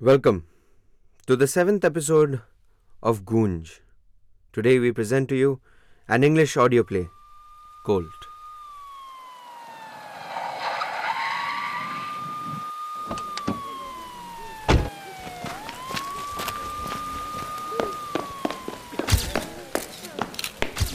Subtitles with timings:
[0.00, 0.46] Welcome
[1.26, 2.40] to the seventh episode
[3.02, 3.80] of Goonj.
[4.52, 5.58] Today we present to you
[6.06, 7.08] an English audio play,
[7.84, 8.06] Colt.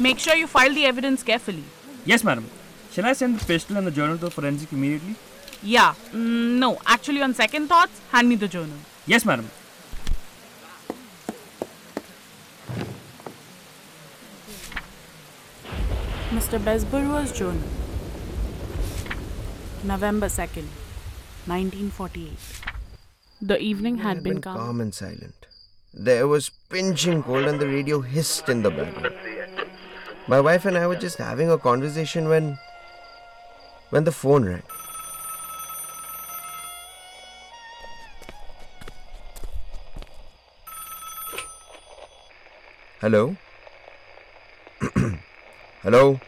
[0.00, 1.62] Make sure you file the evidence carefully.
[2.04, 2.50] Yes, madam.
[2.90, 5.14] Shall I send the pistol and the journal to the forensic immediately?
[5.62, 8.76] Yeah, mm, no, actually, on second thoughts, hand me the journal.
[9.06, 9.50] Yes, madam.
[16.30, 16.58] Mr.
[16.58, 17.68] Besburwa's journal.
[19.84, 20.66] November 2nd,
[21.46, 22.32] 1948.
[23.40, 24.56] The evening had been calm.
[24.56, 25.46] calm and silent.
[25.94, 29.14] There was pinching cold and the radio hissed in the background.
[30.28, 32.58] My wife and I were just having a conversation when
[33.90, 34.62] when the phone rang.
[42.98, 43.30] Hello?
[45.86, 46.18] Hello?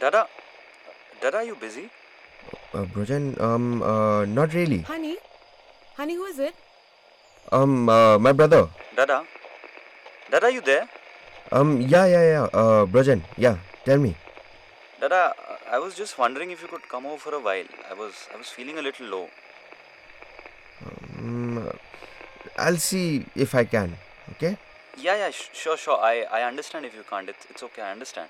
[0.00, 0.24] Dada,
[1.20, 1.90] Dada, are you busy?
[2.72, 4.88] Uh, Brojan, um, uh, not really.
[4.88, 5.18] Honey?
[5.98, 6.54] Honey, who is it?
[7.52, 8.70] Um, uh, my brother.
[8.96, 9.20] Dada,
[10.30, 10.88] Dada, are you there?
[11.52, 12.44] Um, yeah, yeah, yeah.
[12.56, 13.58] Uh, Brojan, yeah.
[13.84, 14.16] Tell me.
[15.02, 15.34] Dada,
[15.70, 17.68] I was just wondering if you could come over for a while.
[17.90, 19.28] I was, I was feeling a little low.
[21.18, 21.68] Um,
[22.56, 23.92] I'll see if I can.
[24.32, 24.56] Okay.
[25.00, 25.98] Yeah, yeah, sh- sure, sure.
[25.98, 27.28] I, I understand if you can't.
[27.28, 27.82] It's, it's okay.
[27.82, 28.28] I understand.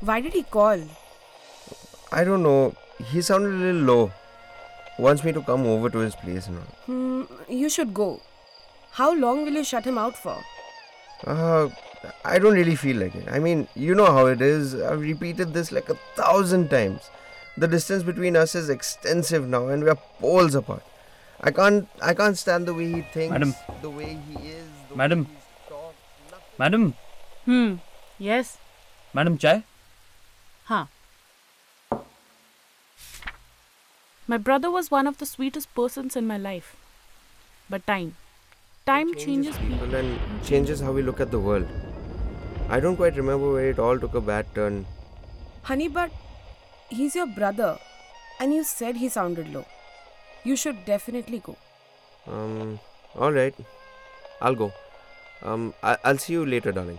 [0.00, 0.80] Why did he call?
[2.10, 2.74] I don't know.
[3.10, 4.12] He sounded a little low.
[4.98, 6.64] Wants me to come over to his place and all.
[6.86, 8.20] Hmm, you should go.
[8.92, 10.36] How long will you shut him out for?
[11.26, 11.70] Uh,
[12.24, 13.28] I don't really feel like it.
[13.30, 14.74] I mean, you know how it is.
[14.74, 17.08] I've repeated this like a thousand times.
[17.56, 20.82] The distance between us is extensive now, and we are poles apart.
[21.42, 21.88] I can't.
[22.00, 23.32] I can't stand the way he thinks.
[23.32, 23.54] Madam.
[23.82, 24.66] The way he is.
[24.90, 25.24] The Madam.
[25.24, 26.58] Way he talks.
[26.58, 26.94] Madam,
[27.46, 27.74] Hmm,
[28.18, 28.58] yes,
[29.12, 29.64] madam, chai?
[30.66, 30.84] huh.
[34.28, 36.76] My brother was one of the sweetest persons in my life.
[37.68, 38.14] But time.
[38.86, 39.94] Time changes people.
[39.94, 41.66] and changes how we look at the world.
[42.68, 44.86] I don't quite remember where it all took a bad turn.
[45.62, 46.10] Honey, but
[46.88, 47.78] he's your brother.
[48.40, 49.64] And you said he sounded low.
[50.44, 51.56] You should definitely go.
[52.26, 52.78] Um,
[53.16, 53.54] all right,
[54.40, 54.72] I'll go.
[55.42, 56.98] Um, I- I'll see you later, darling.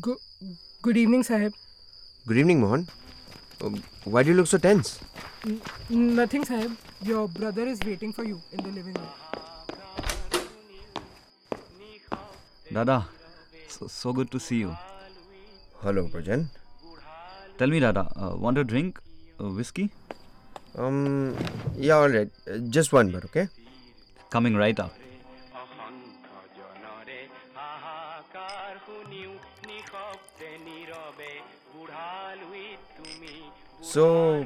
[0.00, 0.18] Good,
[0.82, 1.52] good evening, Sahib.
[2.26, 2.88] Good evening, Mohan.
[3.62, 4.98] Um, why do you look so tense?
[5.88, 6.76] Nothing, Sahib.
[7.02, 9.06] Your brother is waiting for you in the living room.
[12.72, 13.06] Dada,
[13.68, 14.76] so, so good to see you.
[15.80, 16.48] Hello, Prajan.
[17.58, 18.98] Tell me, Dada, uh, want a drink?
[19.40, 19.90] Uh, whiskey?
[20.76, 21.36] Um,
[21.76, 22.30] yeah, all right.
[22.50, 23.48] Uh, just one, but okay.
[24.30, 24.92] Coming right up.
[33.80, 34.42] So,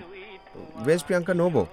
[0.85, 1.69] where's Priyanka Nobo?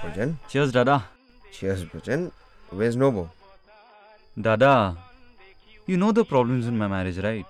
[0.00, 1.04] Prajan, Cheers, Dada.
[1.52, 2.30] cheers, Prajan.
[2.70, 3.30] Where's Nobo?
[4.40, 4.96] Dada,
[5.88, 7.46] you know the problems in my marriage, right?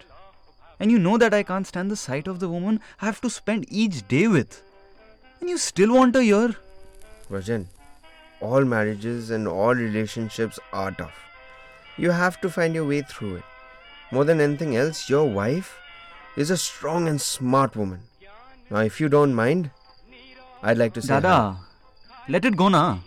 [0.79, 3.31] And you know that I can't stand the sight of the woman I have to
[3.31, 4.62] spend each day with.
[5.40, 6.55] And you still want a year?
[7.29, 7.67] Prajan,
[8.40, 11.19] all marriages and all relationships are tough.
[11.96, 13.44] You have to find your way through it.
[14.12, 15.76] More than anything else, your wife
[16.37, 18.00] is a strong and smart woman.
[18.70, 19.73] Now, if you don't mind,
[20.62, 21.14] I'd like to say.
[21.14, 21.20] hi.
[21.20, 21.56] Dada,
[22.29, 23.00] let it go now.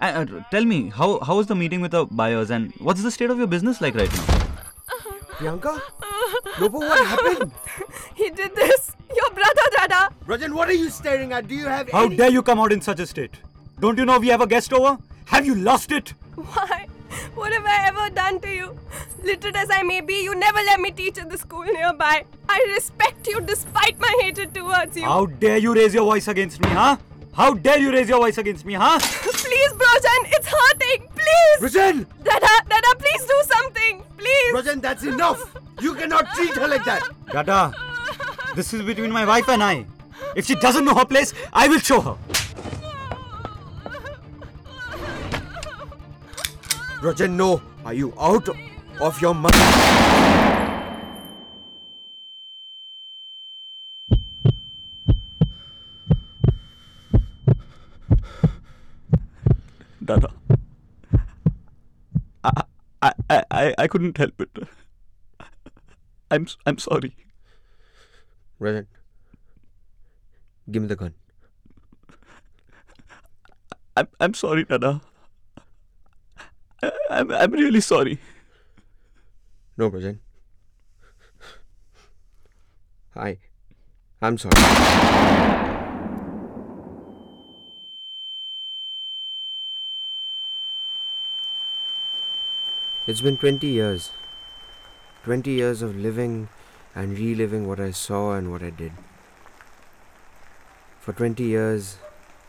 [0.00, 3.10] Uh, uh, tell me, how how is the meeting with the buyers and what's the
[3.10, 4.33] state of your business like right now?
[5.38, 5.80] Priyanka?
[6.60, 7.52] Nobo, what happened?
[8.14, 8.92] He did this!
[9.14, 10.08] Your brother, Dada!
[10.26, 11.48] Rajan, what are you staring at?
[11.48, 12.16] Do you have How any...
[12.16, 13.36] dare you come out in such a state?
[13.80, 14.98] Don't you know we have a guest over?
[15.26, 16.14] Have you lost it?
[16.36, 16.86] Why?
[17.34, 18.78] What have I ever done to you?
[19.24, 22.24] Literate as I may be, you never let me teach at the school nearby.
[22.48, 25.04] I respect you despite my hatred towards you.
[25.04, 26.96] How dare you raise your voice against me, huh?
[27.32, 28.98] How dare you raise your voice against me, huh?
[29.00, 31.08] Please, Brojan, it's hurting.
[31.24, 31.72] Please.
[31.72, 32.06] Rajan!
[32.22, 34.02] Dada, Dada, please do something.
[34.18, 34.54] Please.
[34.54, 35.40] Rajan, that's enough!
[35.80, 37.02] You cannot treat her like that!
[37.32, 37.72] Dada,
[38.54, 39.86] this is between my wife and I.
[40.36, 42.16] If she doesn't know her place, I will show her.
[47.00, 47.62] Rajan, no!
[47.84, 48.48] Are you out
[49.00, 49.54] of your mind?
[60.04, 60.28] Dada.
[62.44, 64.50] I, I, I, I, couldn't help it.
[66.30, 67.16] I'm, I'm sorry.
[68.60, 68.86] Rajan,
[70.70, 71.14] give me the gun.
[73.96, 75.00] I'm, I'm sorry, Dada.
[76.82, 78.18] I, I'm, I'm really sorry.
[79.78, 80.18] No, Rajan.
[83.16, 83.38] I.
[84.20, 85.73] I'm sorry.
[93.06, 94.12] It's been 20 years.
[95.24, 96.48] 20 years of living
[96.94, 98.92] and reliving what I saw and what I did.
[101.00, 101.98] For 20 years,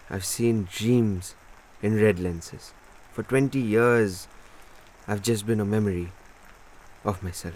[0.09, 1.35] I've seen dreams
[1.81, 2.71] in red lenses.
[3.11, 4.29] For 20 years,
[5.09, 6.13] I've just been a memory
[7.03, 7.55] of myself.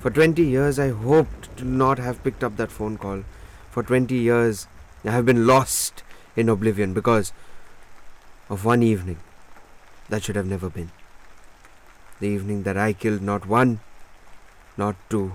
[0.00, 3.22] For 20 years, I hoped to not have picked up that phone call.
[3.70, 4.66] For 20 years,
[5.04, 6.02] I have been lost
[6.34, 7.32] in oblivion because
[8.50, 9.18] of one evening
[10.08, 10.90] that should have never been.
[12.24, 13.80] The evening that I killed not one,
[14.78, 15.34] not two,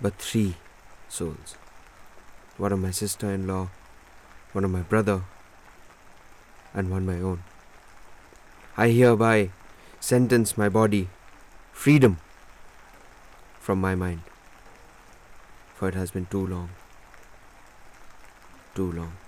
[0.00, 0.56] but three
[1.08, 1.54] souls.
[2.56, 3.68] One of my sister in law,
[4.50, 5.22] one of my brother,
[6.74, 7.44] and one my own.
[8.76, 9.50] I hereby
[10.00, 11.08] sentence my body
[11.70, 12.18] freedom
[13.60, 14.22] from my mind.
[15.76, 16.70] For it has been too long.
[18.74, 19.21] Too long.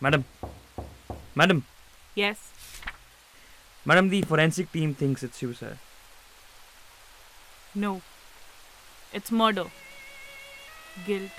[0.00, 0.24] Madam.
[1.34, 1.64] Madam.
[2.14, 2.50] Yes.
[3.84, 5.78] Madam, the forensic team thinks it's suicide.
[7.74, 8.00] No.
[9.12, 9.64] It's murder.
[11.06, 11.30] Guilt.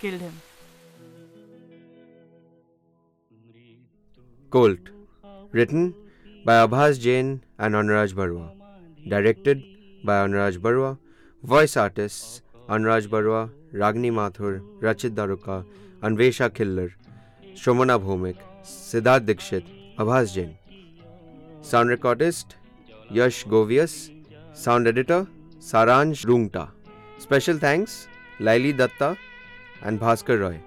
[0.00, 0.40] Killed him.
[4.50, 4.78] Colt.
[5.52, 5.94] Written
[6.44, 8.50] by Abhas Jain and Anuraj Barua.
[9.08, 9.62] Directed
[10.04, 10.98] by Anuraj Barua.
[11.42, 15.64] Voice artists Anuraj Barua, Ragni Mathur, Rachit Daruka,
[16.02, 16.92] Anvesha Khillar,
[17.58, 19.64] शोमना Bhaumik Siddharth Dixit
[20.00, 20.54] Abhas Jain
[21.70, 22.54] sound recordist
[23.16, 23.94] Yash Govias
[24.64, 25.24] sound editor
[25.70, 26.66] Saransh Rungta
[27.22, 28.06] special thanks
[28.40, 29.14] लैली Dutta
[29.86, 30.58] and Bhaskar Roy